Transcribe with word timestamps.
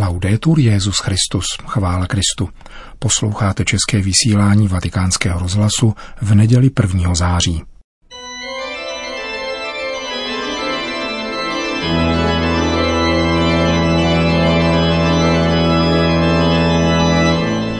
Laudetur 0.00 0.58
Jezus 0.58 0.98
Christus, 0.98 1.46
chvála 1.66 2.06
Kristu. 2.06 2.48
Posloucháte 2.98 3.64
české 3.64 4.00
vysílání 4.02 4.68
Vatikánského 4.68 5.40
rozhlasu 5.40 5.94
v 6.20 6.34
neděli 6.34 6.70
1. 6.82 7.14
září. 7.14 7.62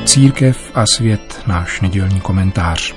Církev 0.05 0.71
a 0.75 0.84
svět, 0.96 1.43
náš 1.46 1.80
nedělní 1.80 2.21
komentář. 2.21 2.95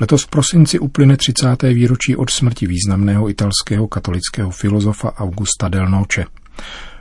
Letos 0.00 0.24
v 0.24 0.28
prosinci 0.28 0.78
uplyne 0.78 1.16
30. 1.16 1.62
výročí 1.62 2.16
od 2.16 2.30
smrti 2.30 2.66
významného 2.66 3.28
italského 3.28 3.88
katolického 3.88 4.50
filozofa 4.50 5.16
Augusta 5.16 5.68
del 5.68 5.88
Noce. 5.88 6.24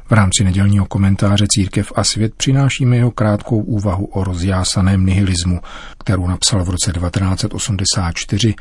V 0.09 0.11
rámci 0.11 0.43
nedělního 0.43 0.85
komentáře 0.85 1.45
Církev 1.49 1.91
a 1.95 2.03
svět 2.03 2.33
přinášíme 2.37 2.97
jeho 2.97 3.11
krátkou 3.11 3.61
úvahu 3.61 4.05
o 4.05 4.23
rozjásaném 4.23 5.05
nihilismu, 5.05 5.59
kterou 5.99 6.27
napsal 6.27 6.63
v 6.63 6.69
roce 6.69 6.91
1984 6.91 8.55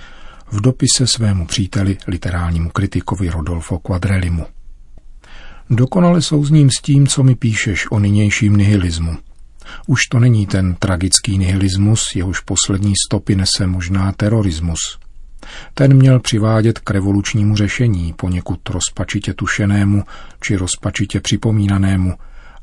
v 0.53 0.61
dopise 0.61 1.07
svému 1.07 1.47
příteli, 1.47 1.97
literálnímu 2.07 2.71
kritikovi 2.71 3.31
Rodolfo 3.31 3.79
Quadrelimu. 3.79 4.47
Dokonale 5.71 6.23
souzním 6.23 6.71
s 6.71 6.83
tím, 6.83 7.07
co 7.07 7.23
mi 7.23 7.35
píšeš 7.35 7.91
o 7.91 7.99
nynějším 7.99 8.57
nihilismu– 8.57 9.17
už 9.87 10.01
to 10.11 10.19
není 10.19 10.47
ten 10.47 10.75
tragický 10.75 11.39
nihilismus, 11.39 12.05
jehož 12.15 12.41
poslední 12.41 12.93
stopy 13.07 13.37
nese 13.37 13.67
možná 13.67 14.13
terorismus. 14.13 14.79
Ten 15.75 15.95
měl 15.95 16.21
přivádět 16.21 16.79
k 16.79 16.91
revolučnímu 16.91 17.57
řešení, 17.57 18.13
poněkud 18.13 18.69
rozpačitě 18.69 19.35
tušenému 19.35 20.05
či 20.41 20.57
rozpačitě 20.57 21.21
připomínanému, 21.21 22.15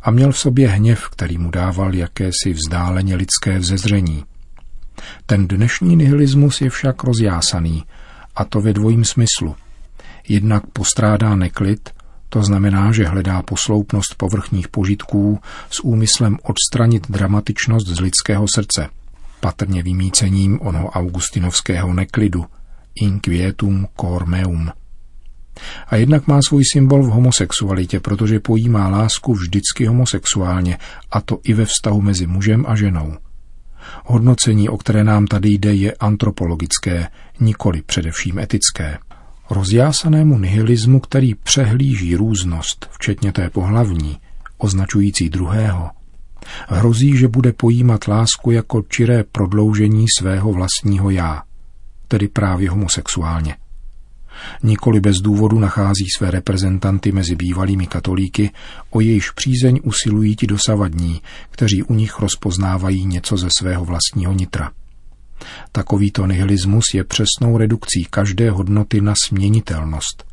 a 0.02 0.12
měl 0.12 0.32
v 0.32 0.40
sobě 0.40 0.68
hněv, 0.68 1.10
který 1.10 1.38
mu 1.38 1.52
dával 1.52 1.96
jakési 1.96 2.54
vzdáleně 2.54 3.16
lidské 3.16 3.60
vzezření. 3.60 4.24
Ten 5.26 5.48
dnešní 5.48 5.96
nihilismus 5.96 6.62
je 6.62 6.70
však 6.70 7.04
rozjásaný, 7.04 7.84
a 8.36 8.46
to 8.46 8.62
ve 8.62 8.74
dvojím 8.74 9.06
smyslu. 9.06 9.56
Jednak 10.28 10.64
postrádá 10.68 11.36
neklid 11.36 11.90
to 12.34 12.44
znamená, 12.44 12.92
že 12.92 13.08
hledá 13.08 13.42
posloupnost 13.42 14.16
povrchních 14.16 14.68
požitků 14.68 15.40
s 15.70 15.84
úmyslem 15.84 16.38
odstranit 16.44 17.12
dramatičnost 17.12 17.88
z 17.88 18.00
lidského 18.00 18.46
srdce, 18.56 18.90
patrně 19.40 19.84
vymícením 19.84 20.60
onoho 20.62 20.88
augustinovského 20.88 21.94
neklidu, 21.94 22.46
inquietum 22.96 23.88
cor 24.02 24.26
meum. 24.26 24.72
A 25.88 25.96
jednak 25.96 26.28
má 26.28 26.40
svůj 26.48 26.64
symbol 26.74 27.04
v 27.04 27.10
homosexualitě, 27.10 28.00
protože 28.00 28.40
pojímá 28.40 28.88
lásku 28.88 29.34
vždycky 29.34 29.86
homosexuálně, 29.86 30.78
a 31.12 31.22
to 31.22 31.40
i 31.44 31.54
ve 31.54 31.66
vztahu 31.66 32.02
mezi 32.02 32.28
mužem 32.28 32.66
a 32.68 32.76
ženou. 32.76 33.18
Hodnocení, 34.06 34.70
o 34.70 34.78
které 34.78 35.04
nám 35.04 35.28
tady 35.28 35.50
jde, 35.50 35.74
je 35.74 35.94
antropologické, 35.94 37.08
nikoli 37.40 37.82
především 37.82 38.40
etické 38.40 38.98
rozjásanému 39.52 40.40
nihilismu, 40.40 41.00
který 41.00 41.36
přehlíží 41.36 42.16
různost, 42.16 42.90
včetně 42.92 43.32
té 43.32 43.50
pohlavní, 43.50 44.18
označující 44.58 45.30
druhého, 45.30 45.90
hrozí, 46.68 47.18
že 47.18 47.28
bude 47.28 47.54
pojímat 47.54 48.08
lásku 48.08 48.52
jako 48.52 48.82
čiré 48.82 49.24
prodloužení 49.24 50.06
svého 50.20 50.54
vlastního 50.54 51.10
já, 51.10 51.44
tedy 52.08 52.28
právě 52.28 52.70
homosexuálně. 52.70 53.56
Nikoli 54.64 55.00
bez 55.00 55.18
důvodu 55.18 55.60
nachází 55.60 56.06
své 56.18 56.32
reprezentanty 56.32 57.12
mezi 57.12 57.36
bývalými 57.36 57.88
katolíky, 57.88 58.52
o 58.90 59.02
jejíž 59.02 59.32
přízeň 59.32 59.80
usilují 59.84 60.36
ti 60.36 60.48
dosavadní, 60.48 61.22
kteří 61.50 61.84
u 61.84 61.94
nich 61.94 62.20
rozpoznávají 62.20 63.06
něco 63.06 63.38
ze 63.38 63.48
svého 63.60 63.86
vlastního 63.86 64.34
nitra. 64.34 64.72
Takovýto 65.72 66.26
nihilismus 66.26 66.84
je 66.94 67.04
přesnou 67.04 67.58
redukcí 67.58 68.08
každé 68.10 68.52
hodnoty 68.52 69.02
na 69.02 69.14
směnitelnost, 69.26 70.24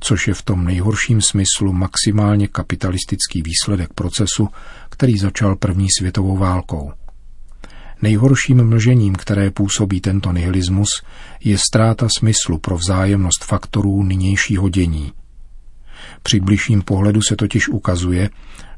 což 0.00 0.28
je 0.28 0.34
v 0.34 0.42
tom 0.42 0.64
nejhorším 0.64 1.22
smyslu 1.22 1.72
maximálně 1.72 2.48
kapitalistický 2.48 3.42
výsledek 3.42 3.92
procesu, 3.94 4.48
který 4.90 5.18
začal 5.18 5.56
první 5.56 5.86
světovou 5.98 6.36
válkou. 6.36 6.92
Nejhorším 8.02 8.68
mlžením, 8.68 9.14
které 9.14 9.50
působí 9.50 10.00
tento 10.00 10.32
nihilismus, 10.32 10.88
je 11.44 11.58
ztráta 11.58 12.08
smyslu 12.08 12.58
pro 12.58 12.76
vzájemnost 12.76 13.44
faktorů 13.44 14.02
nynějšího 14.02 14.68
dění. 14.68 15.12
Při 16.22 16.40
bližším 16.40 16.82
pohledu 16.82 17.20
se 17.28 17.36
totiž 17.36 17.68
ukazuje, 17.68 18.30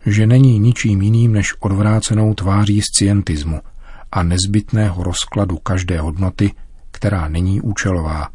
že 0.06 0.26
není 0.26 0.58
ničím 0.58 1.02
jiným 1.02 1.32
než 1.32 1.54
odvrácenou 1.60 2.34
tváří 2.34 2.80
scientismu– 2.82 3.60
a 4.12 4.22
nezbytného 4.22 5.02
rozkladu 5.02 5.56
každé 5.56 6.00
hodnoty, 6.00 6.52
která 6.90 7.28
není 7.28 7.60
účelová. 7.60 8.28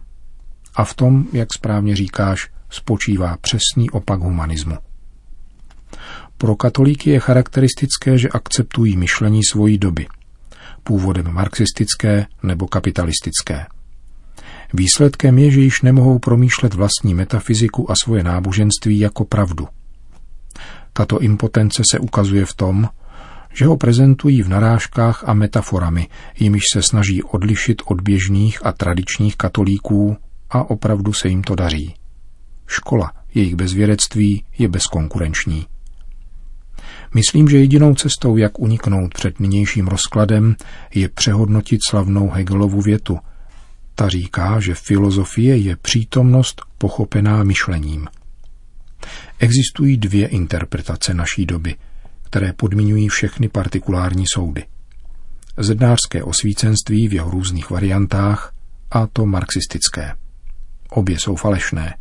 A 0.76 0.84
v 0.84 0.94
tom, 0.94 1.26
jak 1.34 1.54
správně 1.54 1.96
říkáš, 1.96 2.50
spočívá 2.70 3.38
přesný 3.42 3.90
opak 3.90 4.20
humanismu. 4.20 4.78
Pro 6.38 6.56
katolíky 6.56 7.09
je 7.09 7.20
charakteristické, 7.20 8.18
že 8.18 8.30
akceptují 8.30 8.98
myšlení 8.98 9.42
svojí 9.52 9.78
doby, 9.78 10.08
původem 10.84 11.32
marxistické 11.32 12.26
nebo 12.44 12.68
kapitalistické. 12.68 13.66
Výsledkem 14.74 15.40
je, 15.40 15.52
že 15.52 15.62
již 15.62 15.82
nemohou 15.82 16.20
promýšlet 16.20 16.74
vlastní 16.74 17.14
metafyziku 17.14 17.92
a 17.92 17.94
svoje 18.03 18.24
náboženství 18.24 19.00
jako 19.00 19.26
pravdu. 19.26 19.68
Tato 20.94 21.20
impotence 21.20 21.84
se 21.92 22.00
ukazuje 22.00 22.46
v 22.46 22.53
tom, 22.53 22.90
že 23.53 23.66
ho 23.66 23.78
prezentují 23.78 24.41
v 24.41 24.50
narážkách 24.50 25.23
a 25.28 25.34
metaforami, 25.34 26.07
jimiž 26.39 26.63
se 26.73 26.81
snaží 26.81 27.23
odlišit 27.23 27.81
od 27.85 28.01
běžných 28.01 28.66
a 28.66 28.72
tradičních 28.72 29.35
katolíků 29.35 30.17
a 30.50 30.69
opravdu 30.69 31.13
se 31.13 31.29
jim 31.29 31.44
to 31.44 31.56
daří. 31.56 31.95
Škola 32.67 33.11
jejich 33.34 33.56
bezvěrectví 33.56 34.44
je 34.57 34.67
bezkonkurenční. 34.67 35.66
Myslím, 37.13 37.50
že 37.50 37.57
jedinou 37.57 37.95
cestou, 37.95 38.38
jak 38.38 38.59
uniknout 38.59 39.13
před 39.13 39.40
nynějším 39.40 39.88
rozkladem, 39.88 40.56
je 40.95 41.09
přehodnotit 41.09 41.79
slavnou 41.90 42.29
Hegelovu 42.29 42.81
větu. 42.81 43.19
Ta 43.95 44.09
říká, 44.09 44.59
že 44.59 44.75
filozofie 44.75 45.57
je 45.57 45.75
přítomnost 45.75 46.61
pochopená 46.78 47.44
myšlením. 47.44 48.07
Existují 49.40 49.97
dvě 49.97 50.28
interpretace 50.28 51.13
naší 51.13 51.45
doby– 51.45 51.75
které 52.31 52.53
podmiňují 52.53 53.09
všechny 53.09 53.50
partikulární 53.50 54.25
soudy. 54.34 54.66
Zednářské 55.58 56.24
osvícenství 56.24 57.08
v 57.08 57.14
jeho 57.14 57.31
různých 57.31 57.69
variantách 57.69 58.53
a 58.92 59.08
to 59.08 59.25
marxistické. 59.25 60.14
Obě 60.90 61.20
jsou 61.20 61.36
falešné. 61.36 61.97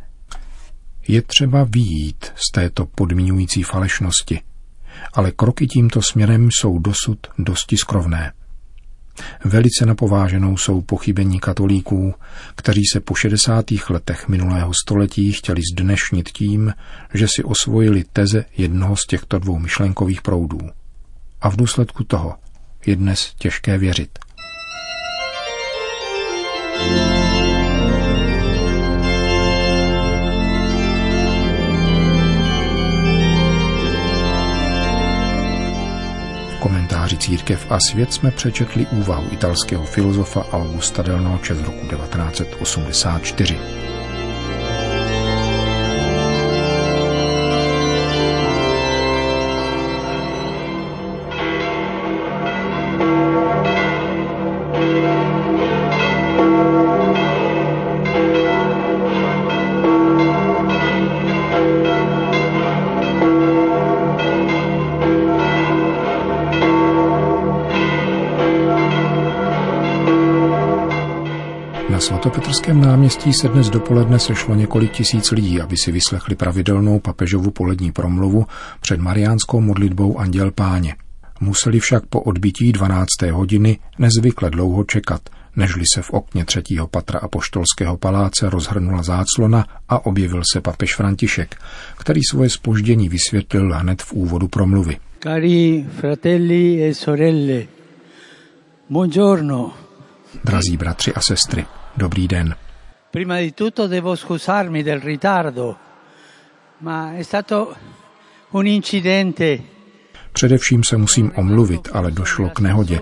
Je 1.07 1.21
třeba 1.21 1.63
výjít 1.63 2.25
z 2.35 2.51
této 2.51 2.85
podmiňující 2.85 3.63
falešnosti, 3.63 4.41
ale 5.13 5.31
kroky 5.31 5.67
tímto 5.67 6.01
směrem 6.01 6.49
jsou 6.51 6.79
dosud 6.79 7.19
dosti 7.37 7.77
skrovné. 7.77 8.33
Velice 9.45 9.85
napováženou 9.85 10.57
jsou 10.57 10.81
pochybení 10.81 11.39
katolíků, 11.39 12.13
kteří 12.55 12.81
se 12.93 12.99
po 12.99 13.15
60. 13.15 13.65
letech 13.89 14.27
minulého 14.27 14.71
století 14.85 15.31
chtěli 15.31 15.61
zdnešnit 15.73 16.29
tím, 16.29 16.73
že 17.13 17.27
si 17.35 17.43
osvojili 17.43 18.03
teze 18.13 18.45
jednoho 18.57 18.95
z 18.95 19.05
těchto 19.07 19.39
dvou 19.39 19.59
myšlenkových 19.59 20.21
proudů. 20.21 20.59
A 21.41 21.49
v 21.49 21.55
důsledku 21.55 22.03
toho 22.03 22.35
je 22.85 22.95
dnes 22.95 23.33
těžké 23.37 23.77
věřit. 23.77 24.19
Komentáři 37.11 37.17
Církev 37.17 37.71
a 37.71 37.77
svět 37.89 38.13
jsme 38.13 38.31
přečetli 38.31 38.87
úvahu 38.91 39.27
italského 39.31 39.85
filozofa 39.85 40.45
Augusta 40.51 41.01
Del 41.01 41.19
Noce 41.19 41.55
z 41.55 41.61
roku 41.61 41.87
1984. 41.87 44.00
svatopetrském 72.21 72.81
náměstí 72.81 73.33
se 73.33 73.47
dnes 73.47 73.69
dopoledne 73.69 74.19
sešlo 74.19 74.55
několik 74.55 74.91
tisíc 74.91 75.31
lidí, 75.31 75.61
aby 75.61 75.75
si 75.77 75.91
vyslechli 75.91 76.35
pravidelnou 76.35 76.99
papežovu 76.99 77.51
polední 77.51 77.91
promluvu 77.91 78.45
před 78.81 78.99
mariánskou 78.99 79.61
modlitbou 79.61 80.19
Anděl 80.19 80.51
Páně. 80.51 80.95
Museli 81.39 81.79
však 81.79 82.05
po 82.05 82.21
odbití 82.21 82.71
12. 82.71 83.07
hodiny 83.31 83.79
nezvykle 83.99 84.49
dlouho 84.49 84.83
čekat, 84.83 85.21
nežli 85.55 85.83
se 85.95 86.01
v 86.01 86.09
okně 86.09 86.45
třetího 86.45 86.87
patra 86.87 87.19
apoštolského 87.19 87.97
paláce 87.97 88.49
rozhrnula 88.49 89.03
záclona 89.03 89.65
a 89.89 90.05
objevil 90.05 90.41
se 90.53 90.61
papež 90.61 90.95
František, 90.95 91.55
který 91.97 92.21
svoje 92.29 92.49
spoždění 92.49 93.09
vysvětlil 93.09 93.73
hned 93.73 94.01
v 94.01 94.13
úvodu 94.13 94.47
promluvy. 94.47 94.97
Cari 95.23 95.85
fratelli 95.99 96.83
e 96.83 96.93
sorelle, 96.93 97.63
buongiorno. 98.89 99.80
Drazí 100.43 100.77
bratři 100.77 101.13
a 101.13 101.21
sestry, 101.21 101.65
dobrý 101.97 102.27
den. 102.27 102.55
Prima 103.11 103.39
di 103.39 103.51
tutto 103.51 103.87
devo 103.87 104.15
scusarmi 104.15 104.83
del 104.83 104.99
ritardo, 104.99 105.75
ma 106.79 107.13
è 107.17 107.23
stato 107.23 107.75
un 108.51 108.67
incidente. 108.67 109.59
Především 110.33 110.83
se 110.83 110.97
musím 110.97 111.31
omluvit, 111.35 111.87
ale 111.93 112.11
došlo 112.11 112.49
k 112.49 112.59
nehodě. 112.59 112.99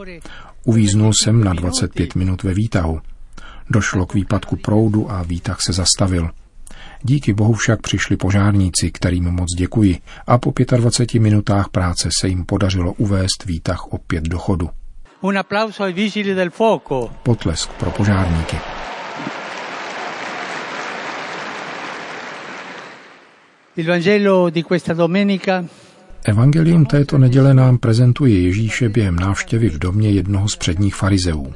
Uvíznul 0.63 1.13
jsem 1.13 1.43
na 1.43 1.53
25 1.53 2.15
minut 2.15 2.43
ve 2.43 2.53
výtahu. 2.53 3.01
Došlo 3.69 4.05
k 4.05 4.13
výpadku 4.13 4.55
proudu 4.55 5.11
a 5.11 5.23
výtah 5.23 5.57
se 5.61 5.73
zastavil. 5.73 6.29
Díky 7.03 7.33
bohu 7.33 7.53
však 7.53 7.81
přišli 7.81 8.17
požárníci, 8.17 8.91
kterým 8.91 9.31
moc 9.31 9.47
děkuji, 9.57 9.97
a 10.27 10.37
po 10.37 10.53
25 10.77 11.19
minutách 11.19 11.69
práce 11.69 12.09
se 12.21 12.27
jim 12.27 12.45
podařilo 12.45 12.93
uvést 12.93 13.45
výtah 13.45 13.87
opět 13.87 14.23
do 14.23 14.37
chodu. 14.37 14.69
Un 15.21 15.35
applauso 15.35 15.83
ai 15.83 15.93
vigili 15.93 16.33
del 16.33 16.49
fuoco. 16.49 17.11
Potlesk 17.23 17.69
pro 17.77 17.91
požárníky. 17.91 18.57
Il 23.73 23.85
Vangelo 23.85 24.49
di 24.49 24.63
questa 24.63 24.93
domenica 24.93 25.63
Evangelium 26.23 26.85
této 26.85 27.17
neděle 27.17 27.53
nám 27.53 27.77
prezentuje 27.77 28.41
Ježíše 28.41 28.89
během 28.89 29.15
návštěvy 29.15 29.69
v 29.69 29.79
domě 29.79 30.11
jednoho 30.11 30.49
z 30.49 30.55
předních 30.55 30.95
farizeů. 30.95 31.53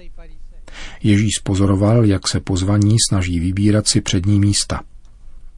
Ježíš 1.03 1.39
pozoroval, 1.43 2.05
jak 2.05 2.27
se 2.27 2.39
pozvaní 2.39 2.95
snaží 3.09 3.39
vybírat 3.39 3.87
si 3.87 4.01
přední 4.01 4.39
místa. 4.39 4.81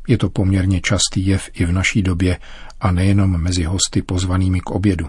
Je 0.07 0.17
to 0.17 0.29
poměrně 0.29 0.81
častý 0.81 1.27
jev 1.27 1.49
i 1.53 1.65
v 1.65 1.71
naší 1.71 2.01
době 2.01 2.37
a 2.81 2.91
nejenom 2.91 3.41
mezi 3.41 3.63
hosty 3.63 4.01
pozvanými 4.01 4.59
k 4.59 4.69
obědu. 4.69 5.07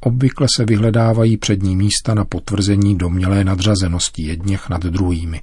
Obvykle 0.00 0.46
se 0.56 0.64
vyhledávají 0.64 1.36
přední 1.36 1.76
místa 1.76 2.14
na 2.14 2.24
potvrzení 2.24 2.98
domělé 2.98 3.44
nadřazenosti 3.44 4.22
jedněch 4.22 4.68
nad 4.68 4.82
druhými. 4.82 5.42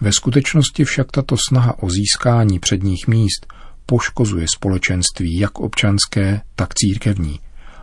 Ve 0.00 0.12
skutečnosti 0.12 0.84
však 0.84 1.12
tato 1.12 1.36
snaha 1.48 1.82
o 1.82 1.90
získání 1.90 2.58
předních 2.58 3.08
míst 3.08 3.46
poškozuje 3.86 4.46
společenství 4.56 5.38
jak 5.38 5.58
občanské, 5.58 6.40
tak 6.54 6.74
církevní, 6.74 7.40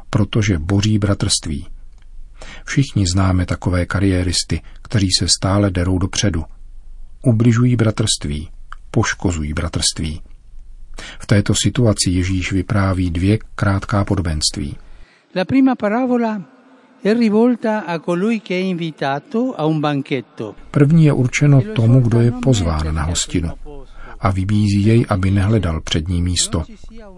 protože 0.09 0.59
boří 0.59 0.99
bratrství. 0.99 1.67
Všichni 2.65 3.05
známe 3.13 3.45
takové 3.45 3.85
kariéristy, 3.85 4.61
kteří 4.81 5.09
se 5.19 5.27
stále 5.27 5.71
derou 5.71 5.97
dopředu. 5.97 6.43
Ubližují 7.25 7.75
bratrství, 7.75 8.49
poškozují 8.91 9.53
bratrství. 9.53 10.21
V 11.19 11.25
této 11.25 11.53
situaci 11.55 12.09
Ježíš 12.09 12.51
vypráví 12.51 13.11
dvě 13.11 13.39
krátká 13.55 14.05
podobenství. 14.05 14.77
La 15.35 15.45
prima 15.45 15.75
parabola 15.75 16.39
è 17.01 17.11
rivolta 17.11 17.85
a 17.85 17.99
colui 17.99 18.39
che 18.39 18.53
è 18.53 18.61
invitato 18.61 19.55
a 19.55 19.65
un 19.65 19.79
banchetto. 19.79 20.55
První 20.69 21.05
je 21.05 21.11
určeno 21.11 21.61
tomu, 21.73 22.01
kdo 22.01 22.21
je 22.21 22.31
pozván 22.31 22.93
na 22.93 23.01
hostinu 23.09 23.49
a 24.19 24.31
vybízí 24.31 24.85
jej, 24.85 25.05
aby 25.09 25.31
nehledal 25.31 25.81
přední 25.81 26.21
místo, 26.21 26.63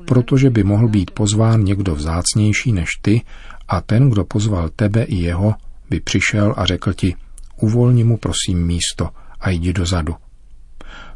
protože 0.08 0.50
by 0.50 0.64
mohl 0.64 0.88
být 0.88 1.12
pozván 1.12 1.64
někdo 1.64 1.96
vzácnější 1.96 2.72
než 2.72 2.90
ty 3.02 3.22
a 3.68 3.82
ten, 3.82 4.10
kdo 4.10 4.26
pozval 4.26 4.70
tebe 4.70 5.04
i 5.04 5.16
jeho, 5.16 5.56
by 5.90 6.00
přišel 6.00 6.54
a 6.58 6.66
řekl 6.66 6.94
ti, 6.94 7.16
uvolni 7.62 8.04
mu 8.04 8.18
prosím 8.18 8.66
místo 8.66 9.10
a 9.40 9.50
jdi 9.50 9.74
dozadu. 9.74 10.16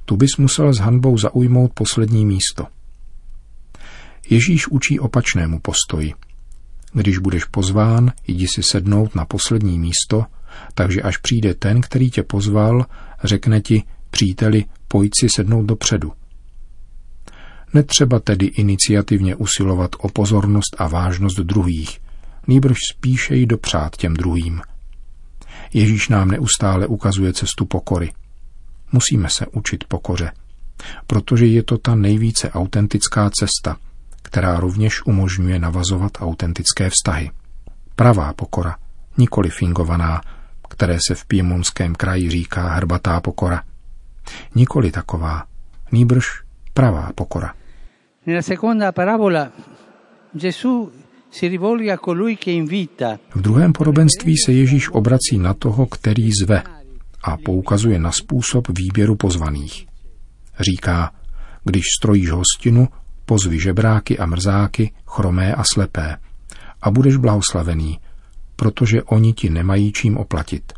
Tu 0.06 0.18
bys 0.18 0.38
musel 0.38 0.74
s 0.74 0.78
hanbou 0.78 1.18
zaujmout 1.18 1.74
poslední 1.74 2.26
místo. 2.26 2.68
Ježíš 4.30 4.68
učí 4.68 5.00
opačnému 5.00 5.60
postoji. 5.60 6.14
Když 6.94 7.18
budeš 7.18 7.46
pozván, 7.46 8.12
jdi 8.28 8.48
si 8.56 8.64
sednout 8.64 9.16
na 9.16 9.26
poslední 9.26 9.80
místo, 9.80 10.26
takže 10.74 11.02
až 11.02 11.18
přijde 11.18 11.54
ten, 11.54 11.82
který 11.82 12.10
tě 12.10 12.24
pozval, 12.24 12.86
řekne 13.24 13.62
ti, 13.62 13.84
příteli, 14.12 14.66
pojď 14.88 15.12
si 15.20 15.28
sednout 15.36 15.66
dopředu. 15.66 16.12
Netřeba 17.74 18.20
tedy 18.20 18.46
iniciativně 18.46 19.36
usilovat 19.36 19.96
o 20.00 20.10
pozornost 20.10 20.76
a 20.78 20.88
vážnost 20.88 21.40
druhých, 21.40 22.00
nýbrž 22.48 22.78
spíše 22.92 23.36
jí 23.36 23.46
dopřát 23.46 23.98
těm 23.98 24.14
druhým. 24.14 24.62
Ježíš 25.74 26.10
nám 26.10 26.32
neustále 26.32 26.88
ukazuje 26.88 27.34
cestu 27.34 27.66
pokory. 27.66 28.12
Musíme 28.92 29.30
se 29.30 29.46
učit 29.48 29.84
pokoře, 29.84 30.32
protože 31.08 31.46
je 31.46 31.64
to 31.64 31.78
ta 31.78 31.96
nejvíce 31.96 32.52
autentická 32.52 33.30
cesta, 33.30 33.78
která 34.30 34.60
rovněž 34.60 35.06
umožňuje 35.06 35.60
navazovat 35.60 36.12
autentické 36.20 36.90
vztahy. 36.90 37.32
Pravá 37.96 38.34
pokora, 38.34 38.76
nikoli 39.18 39.50
fingovaná, 39.50 40.22
které 40.70 40.98
se 41.08 41.16
v 41.16 41.26
Piemonském 41.26 41.96
kraji 41.96 42.30
říká 42.30 42.70
hrbatá 42.70 43.22
pokora. 43.22 43.64
Nikoli 44.56 44.92
taková, 44.92 45.44
nýbrž 45.92 46.26
pravá 46.74 47.10
pokora. 47.16 47.54
V 53.36 53.42
druhém 53.42 53.74
podobenství 53.74 54.36
se 54.46 54.52
Ježíš 54.52 54.90
obrací 54.90 55.38
na 55.38 55.54
toho, 55.54 55.86
který 55.86 56.30
zve 56.44 56.64
a 57.24 57.38
poukazuje 57.38 58.00
na 58.00 58.12
způsob 58.12 58.68
výběru 58.78 59.16
pozvaných. 59.16 59.88
Říká, 60.60 61.12
když 61.64 61.84
strojíš 62.00 62.32
hostinu, 62.32 62.88
pozvi 63.30 63.62
žebráky 63.62 64.18
a 64.18 64.26
mrzáky, 64.26 64.92
chromé 65.06 65.54
a 65.54 65.64
slepé 65.74 66.18
a 66.82 66.92
budeš 66.92 67.18
blahoslavený, 67.18 68.00
protože 68.56 69.04
oni 69.04 69.34
ti 69.34 69.50
nemají 69.50 69.94
čím 69.94 70.18
oplatit. 70.18 70.74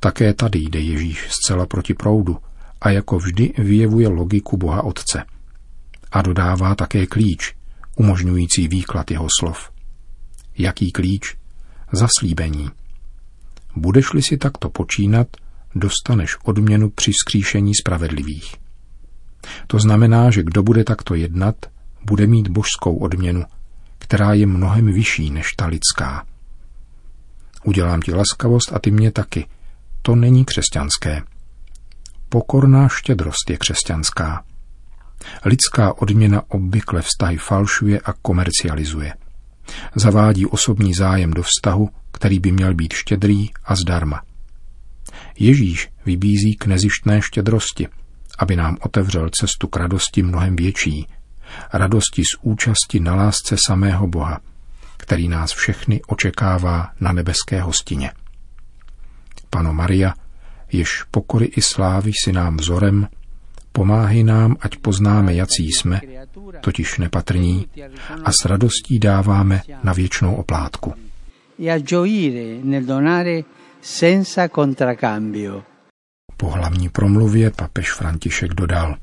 Také 0.00 0.34
tady 0.34 0.58
jde 0.58 0.80
Ježíš 0.80 1.28
zcela 1.30 1.66
proti 1.66 1.94
proudu 1.94 2.38
a 2.80 2.90
jako 2.90 3.18
vždy 3.18 3.52
vyjevuje 3.58 4.08
logiku 4.08 4.56
Boha 4.56 4.82
Otce. 4.82 5.24
A 6.12 6.22
dodává 6.22 6.74
také 6.74 7.06
klíč, 7.06 7.54
umožňující 7.96 8.68
výklad 8.68 9.10
jeho 9.10 9.26
slov. 9.40 9.70
Jaký 10.58 10.92
klíč? 10.92 11.36
Zaslíbení. 11.92 12.70
Budeš-li 13.76 14.22
si 14.22 14.36
takto 14.36 14.70
počínat, 14.70 15.28
dostaneš 15.74 16.36
odměnu 16.44 16.90
při 16.90 17.12
skříšení 17.12 17.72
spravedlivých. 17.74 18.63
To 19.66 19.78
znamená, 19.78 20.30
že 20.30 20.42
kdo 20.42 20.62
bude 20.62 20.84
takto 20.84 21.14
jednat, 21.14 21.56
bude 22.04 22.26
mít 22.26 22.48
božskou 22.48 22.96
odměnu, 22.96 23.44
která 23.98 24.32
je 24.32 24.46
mnohem 24.46 24.86
vyšší 24.86 25.30
než 25.30 25.52
ta 25.52 25.66
lidská. 25.66 26.26
Udělám 27.64 28.00
ti 28.00 28.14
laskavost 28.14 28.72
a 28.72 28.78
ty 28.78 28.90
mě 28.90 29.12
taky, 29.12 29.46
to 30.02 30.14
není 30.14 30.44
křesťanské. 30.44 31.22
Pokorná 32.28 32.88
štědrost 32.88 33.50
je 33.50 33.56
křesťanská. 33.56 34.44
Lidská 35.44 35.98
odměna 35.98 36.42
obvykle 36.48 37.02
vztahy 37.02 37.36
falšuje 37.36 38.00
a 38.00 38.12
komercializuje. 38.12 39.14
Zavádí 39.94 40.46
osobní 40.46 40.94
zájem 40.94 41.30
do 41.30 41.42
vztahu, 41.42 41.88
který 42.12 42.38
by 42.38 42.52
měl 42.52 42.74
být 42.74 42.92
štědrý 42.92 43.50
a 43.64 43.76
zdarma. 43.76 44.22
Ježíš 45.38 45.88
vybízí 46.06 46.56
k 46.58 46.66
nezištné 46.66 47.22
štědrosti, 47.22 47.88
aby 48.38 48.56
nám 48.56 48.76
otevřel 48.80 49.30
cestu 49.40 49.66
k 49.66 49.76
radosti 49.76 50.22
mnohem 50.22 50.56
větší, 50.56 51.06
radosti 51.72 52.22
z 52.22 52.38
účasti 52.42 53.00
na 53.00 53.14
lásce 53.14 53.56
samého 53.66 54.06
Boha, 54.06 54.40
který 54.96 55.28
nás 55.28 55.52
všechny 55.52 56.00
očekává 56.06 56.90
na 57.00 57.12
nebeské 57.12 57.60
hostině. 57.60 58.12
Pano 59.50 59.72
Maria, 59.72 60.14
jež 60.72 61.02
pokory 61.10 61.46
i 61.46 61.62
slávy 61.62 62.10
si 62.24 62.32
nám 62.32 62.56
vzorem, 62.56 63.08
pomáhej 63.72 64.24
nám, 64.24 64.56
ať 64.60 64.76
poznáme, 64.76 65.34
jací 65.34 65.66
jsme, 65.66 66.00
totiž 66.60 66.98
nepatrní, 66.98 67.66
a 68.24 68.32
s 68.32 68.44
radostí 68.44 68.98
dáváme 68.98 69.60
na 69.84 69.92
věčnou 69.92 70.34
oplátku. 70.34 70.94
Po 76.36 76.50
hlavní 76.50 76.88
promluvě 76.88 77.50
papež 77.50 77.92
František 77.92 78.54
dodal. 78.54 78.96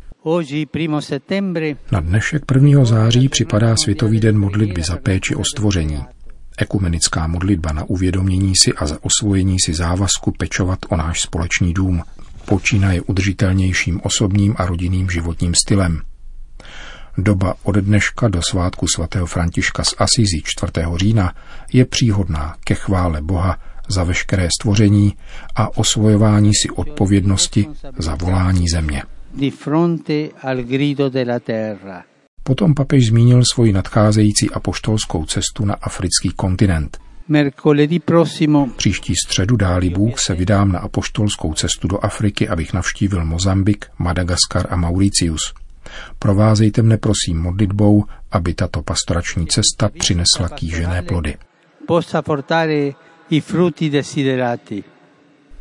Na 1.92 2.00
dnešek 2.00 2.44
1. 2.54 2.86
září 2.86 3.30
připadá 3.30 3.76
Světový 3.84 4.20
den 4.20 4.40
modlitby 4.40 4.82
za 4.82 4.98
péči 4.98 5.36
o 5.36 5.44
stvoření. 5.44 6.04
Ekumenická 6.58 7.28
modlitba 7.28 7.72
na 7.72 7.84
uvědomění 7.84 8.54
si 8.64 8.74
a 8.74 8.86
za 8.86 8.98
osvojení 9.02 9.60
si 9.60 9.74
závazku 9.74 10.32
pečovat 10.32 10.80
o 10.90 10.96
náš 10.96 11.22
společný 11.22 11.74
dům, 11.74 12.04
počínaje 12.46 13.02
udržitelnějším 13.02 14.02
osobním 14.04 14.56
a 14.58 14.66
rodinným 14.66 15.10
životním 15.10 15.54
stylem. 15.56 16.02
Doba 17.18 17.56
od 17.64 17.76
dneška 17.76 18.28
do 18.28 18.42
svátku 18.50 18.88
svatého 18.96 19.26
Františka 19.26 19.84
z 19.84 19.94
Asizí 19.98 20.42
4. 20.44 20.72
října 20.96 21.34
je 21.74 21.86
příhodná 21.86 22.56
ke 22.64 22.76
chvále 22.76 23.22
Boha 23.22 23.58
za 23.92 24.04
veškeré 24.04 24.48
stvoření 24.60 25.14
a 25.56 25.78
osvojování 25.78 26.52
si 26.56 26.70
odpovědnosti 26.70 27.68
za 27.98 28.16
volání 28.16 28.66
země. 28.74 29.04
Potom 32.44 32.74
papež 32.74 33.08
zmínil 33.08 33.44
svoji 33.54 33.74
nadcházející 33.74 34.50
apoštolskou 34.50 35.26
cestu 35.26 35.66
na 35.66 35.74
africký 35.74 36.30
kontinent. 36.30 36.98
Příští 38.76 39.14
středu 39.26 39.56
dáli 39.56 39.90
Bůh 39.90 40.20
se 40.20 40.36
vydám 40.36 40.72
na 40.72 40.80
apoštolskou 40.80 41.54
cestu 41.54 41.88
do 41.88 42.06
Afriky, 42.06 42.48
abych 42.48 42.74
navštívil 42.74 43.26
Mozambik, 43.26 43.86
Madagaskar 43.98 44.68
a 44.70 44.76
Mauricius. 44.76 45.54
Provázejte 46.20 46.82
mne 46.82 46.98
prosím 46.98 47.42
modlitbou, 47.42 48.06
aby 48.32 48.54
tato 48.54 48.82
pastorační 48.82 49.48
cesta 49.48 49.90
přinesla 50.00 50.50
kýžené 50.50 51.02
plody. 51.02 51.38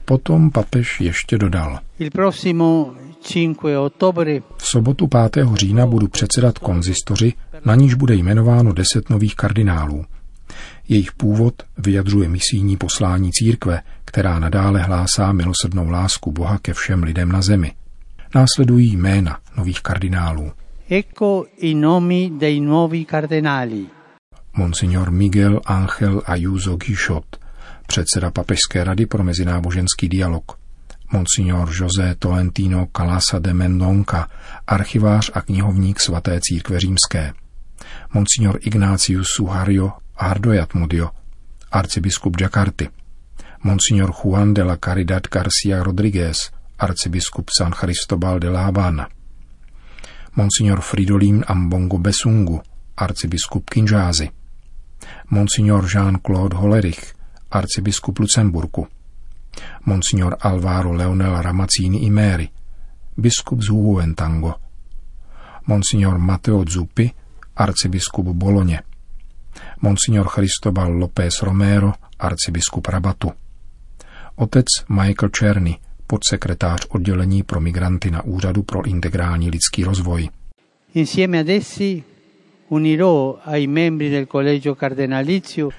Potom 0.04 0.50
papež 0.50 1.00
ještě 1.00 1.38
dodal. 1.38 1.78
V 4.56 4.66
sobotu 4.66 5.06
5. 5.06 5.46
října 5.54 5.86
budu 5.86 6.08
předsedat 6.08 6.58
konzistoři, 6.58 7.32
na 7.64 7.74
níž 7.74 7.94
bude 7.94 8.14
jmenováno 8.14 8.72
deset 8.72 9.10
nových 9.10 9.34
kardinálů. 9.34 10.04
Jejich 10.88 11.12
původ 11.12 11.54
vyjadřuje 11.78 12.28
misijní 12.28 12.76
poslání 12.76 13.30
církve, 13.32 13.82
která 14.04 14.38
nadále 14.38 14.82
hlásá 14.82 15.32
milosrdnou 15.32 15.90
lásku 15.90 16.32
Boha 16.32 16.58
ke 16.58 16.74
všem 16.74 17.02
lidem 17.02 17.32
na 17.32 17.42
zemi. 17.42 17.72
Následují 18.34 18.96
jména 18.96 19.38
nových 19.56 19.80
kardinálů. 19.80 20.52
Ecco 20.90 21.44
i 21.56 21.74
nomi 21.74 22.30
dei 22.38 22.60
nuovi 22.60 23.06
cardinali. 23.10 23.86
Monsignor 24.56 25.10
Miguel 25.10 25.60
Ángel 25.64 26.22
Ayuso 26.26 26.76
Guichot, 26.76 27.24
předseda 27.90 28.30
Papežské 28.30 28.84
rady 28.84 29.06
pro 29.06 29.24
mezináboženský 29.24 30.08
dialog. 30.08 30.58
Monsignor 31.12 31.70
José 31.74 32.14
Tolentino 32.18 32.86
Calasa 32.86 33.38
de 33.38 33.54
Mendonca, 33.54 34.28
archivář 34.66 35.30
a 35.34 35.40
knihovník 35.40 36.00
svaté 36.00 36.40
církve 36.42 36.80
římské. 36.80 37.32
Monsignor 38.14 38.58
Ignácius 38.62 39.26
Suhario 39.36 39.92
Ardoyat 40.16 40.74
Mudio, 40.74 41.10
arcibiskup 41.72 42.40
Jakarty. 42.40 42.88
Monsignor 43.62 44.12
Juan 44.12 44.54
de 44.54 44.62
la 44.62 44.76
Caridad 44.76 45.22
Garcia 45.32 45.82
Rodriguez, 45.82 46.36
arcibiskup 46.78 47.48
San 47.58 47.72
Cristobal 47.72 48.40
de 48.40 48.50
la 48.50 48.66
Habana. 48.66 49.08
Monsignor 50.36 50.80
Fridolin 50.80 51.44
Ambongo 51.46 51.98
Besungu, 51.98 52.62
arcibiskup 52.96 53.70
Kinžázy. 53.70 54.30
Monsignor 55.30 55.88
Jean-Claude 55.88 56.56
Hollerich, 56.56 57.19
arcibiskup 57.50 58.18
Lucemburku. 58.18 58.88
Monsignor 59.84 60.36
Alvaro 60.40 60.92
Leonel 60.92 61.42
Ramazzini 61.42 62.04
Imeri, 62.04 62.48
biskup 63.16 63.62
z 63.62 63.68
Huentango. 63.68 64.54
Monsignor 65.66 66.18
Matteo 66.18 66.64
Zuppi, 66.68 67.10
arcibiskup 67.56 68.26
Boloně. 68.26 68.80
Monsignor 69.80 70.28
Cristobal 70.28 70.92
López 70.92 71.42
Romero, 71.42 71.92
arcibiskup 72.18 72.86
Rabatu. 72.86 73.32
Otec 74.36 74.66
Michael 74.88 75.30
Černy, 75.30 75.78
podsekretář 76.06 76.86
oddělení 76.88 77.42
pro 77.42 77.60
migranty 77.60 78.10
na 78.10 78.24
Úřadu 78.24 78.62
pro 78.62 78.86
integrální 78.86 79.50
lidský 79.50 79.84
rozvoj. 79.84 80.28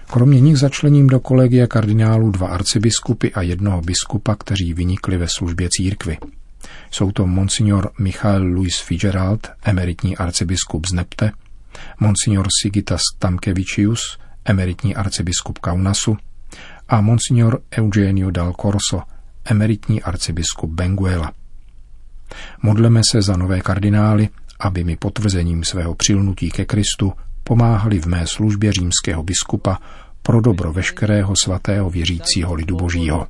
Kromě 0.08 0.40
nich 0.40 0.58
začlením 0.58 1.08
do 1.08 1.20
kolegia 1.20 1.68
kardinálů 1.68 2.32
dva 2.32 2.48
arcibiskupy 2.48 3.28
a 3.34 3.42
jednoho 3.42 3.82
biskupa, 3.82 4.36
kteří 4.36 4.74
vynikli 4.74 5.18
ve 5.18 5.28
službě 5.28 5.70
církvy. 5.72 6.18
Jsou 6.92 7.12
to 7.12 7.28
monsignor 7.28 7.92
Michael 8.00 8.44
Louis 8.44 8.80
Fitzgerald, 8.80 9.48
emeritní 9.64 10.18
arcibiskup 10.18 10.86
z 10.86 10.94
Nepte, 10.94 11.32
monsignor 12.00 12.48
Sigitas 12.62 13.02
Tamkevičius, 13.20 14.18
emeritní 14.46 14.96
arcibiskup 14.96 15.60
Kaunasu, 15.60 16.18
a 16.90 17.02
monsignor 17.02 17.62
Eugenio 17.78 18.32
Dal 18.32 18.54
Corso, 18.62 19.02
emeritní 19.46 20.02
arcibiskup 20.02 20.70
Benguela. 20.70 21.32
Modleme 22.62 23.02
se 23.12 23.22
za 23.22 23.38
nové 23.38 23.62
kardinály, 23.62 24.30
aby 24.62 24.84
mi 24.84 24.96
potvrzením 24.98 25.64
svého 25.64 25.96
přilnutí 25.96 26.52
ke 26.52 26.66
Kristu 26.66 27.14
pomáhali 27.44 28.00
v 28.00 28.06
mé 28.06 28.28
službě 28.28 28.72
římského 28.72 29.24
biskupa 29.24 29.80
pro 30.22 30.42
dobro 30.42 30.74
veškerého 30.74 31.34
svatého 31.44 31.90
věřícího 31.90 32.54
lidu 32.54 32.76
božího. 32.76 33.28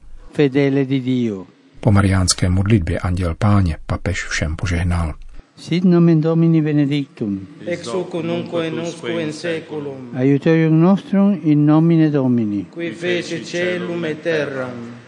Po 1.80 1.92
mariánské 1.92 2.50
modlitbě 2.50 3.00
Anděl 3.00 3.36
Páně 3.38 3.78
papež 3.86 4.24
všem 4.24 4.56
požehnal. 4.56 5.14
Sit 5.58 5.84
nomen 5.84 6.22
Domini 6.22 6.62
benedictum. 6.62 7.48
Ex 7.66 7.88
hoc 7.88 8.14
nunc 8.24 8.50
et 8.64 8.74
usque 8.74 9.22
in 9.24 9.34
seculum. 9.34 10.10
Aiutorium 10.14 10.82
nostrum 10.82 11.40
in 11.44 11.66
nomine 11.66 12.10
Domini. 12.10 12.66
Qui 12.66 12.92
fece 12.92 13.46
celum 13.46 14.06
et 14.06 14.22
terram. 14.22 15.02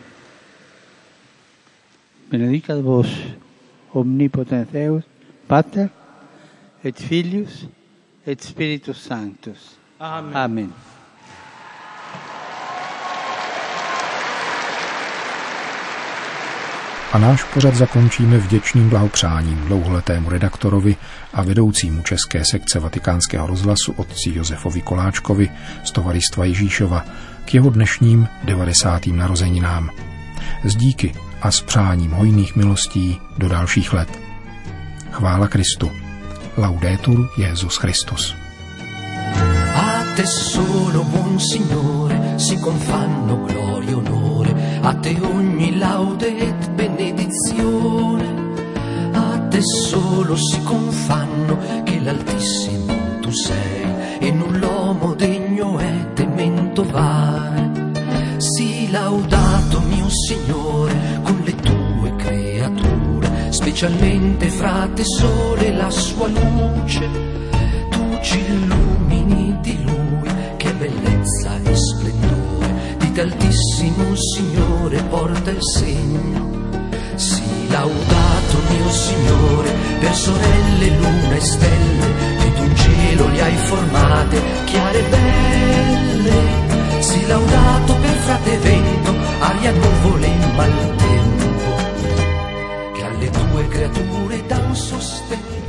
benedicat 2.34 2.82
vos 2.82 3.08
omnipotens 3.94 4.68
Deus, 4.74 5.04
Pater, 5.48 5.90
et 6.84 7.00
Filius, 7.00 7.68
et 8.28 8.44
Spiritus 8.44 8.98
Sanctus. 8.98 9.78
Amen. 10.00 10.38
Amen. 10.38 10.74
A 17.14 17.18
náš 17.18 17.44
pořad 17.44 17.76
zakončíme 17.76 18.38
vděčným 18.38 18.90
blahopřáním 18.90 19.66
dlouholetému 19.66 20.30
redaktorovi 20.30 20.96
a 21.34 21.44
vedoucímu 21.44 22.02
české 22.02 22.46
sekce 22.52 22.80
vatikánského 22.80 23.48
rozhlasu 23.48 23.92
otci 23.92 24.30
Josefovi 24.34 24.82
Koláčkovi 24.82 25.50
z 25.84 25.92
Tovaristva 25.92 26.46
Ježíšova 26.46 27.06
k 27.46 27.54
jeho 27.54 27.70
dnešním 27.70 28.28
90. 28.44 29.08
narozeninám. 29.08 29.90
Z 30.64 30.76
díky 30.76 31.14
a 31.42 31.52
s 31.52 31.62
přáním 31.62 32.12
hojných 32.12 32.56
milostí 32.56 33.20
do 33.38 33.50
dalších 33.50 33.94
let. 33.94 34.20
Chvála 35.12 35.48
Kristu. 35.48 36.03
Laudetur 36.56 37.32
Jezus 37.36 37.80
Christus. 37.80 38.36
A 39.76 40.04
te 40.16 40.26
solo, 40.26 41.04
buon 41.04 41.40
Signore, 41.40 42.38
si 42.38 42.60
confanno 42.60 43.44
gloria 43.46 43.90
e 43.90 43.94
onore, 43.94 44.80
a 44.82 44.94
te 44.94 45.18
ogni 45.20 45.78
laude 45.78 46.28
et 46.38 46.70
benedizione. 46.72 48.26
A 49.14 49.40
te 49.50 49.62
solo 49.62 50.36
si 50.36 50.62
confanno 50.62 51.58
che 51.84 52.00
l'Altissimo 52.00 52.94
tu 53.22 53.32
sei 53.32 54.20
e 54.20 54.32
null'uomo 54.32 55.16
degno 55.16 55.80
è 55.80 56.14
temento 56.14 56.84
vare. 56.84 57.72
Si 58.38 58.92
laudato 58.92 59.80
mio 59.82 60.08
Signore 60.10 61.13
specialmente 63.74 64.50
fra 64.50 64.88
te 64.94 65.04
sole 65.04 65.74
la 65.74 65.90
sua 65.90 66.28
luce. 66.28 67.10
Tu 67.90 68.20
ci 68.22 68.38
illumini 68.38 69.58
di 69.62 69.84
Lui, 69.84 70.30
che 70.58 70.72
bellezza 70.74 71.58
e 71.64 71.76
splendore, 71.76 72.96
di 73.00 73.12
t'altissimo 73.12 74.14
Signore 74.14 75.02
porta 75.10 75.50
il 75.50 75.64
segno. 75.64 76.52
Sii 77.16 77.68
laudato 77.70 78.58
mio 78.70 78.92
Signore, 78.92 79.72
per 80.00 80.14
sorelle, 80.14 80.90
luna 80.90 81.36
e 81.36 81.42
stelle, 81.42 82.14
che 82.38 82.54
tu 82.54 82.64
in 82.66 82.76
cielo 82.76 83.28
li 83.28 83.40
hai 83.40 83.56
formate, 83.56 84.42
chiare 84.66 85.00
e 85.00 85.10
belle. 85.10 87.02
Sii 87.02 87.26
laudato 87.26 87.96
per 87.96 88.16
frate 88.18 88.58
vento, 88.58 89.16
aria, 89.40 89.72
nuvole 89.72 90.28
e 90.28 90.56
mal 90.56 90.94
creature 93.74 94.44
da 94.48 94.60
un 94.60 95.63